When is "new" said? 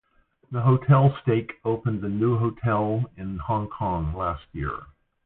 2.09-2.35